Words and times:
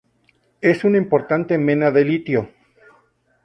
Es 0.61 0.83
una 0.83 0.97
importante 0.97 1.59
mena 1.59 1.91
de 1.91 2.03
litio. 2.03 2.49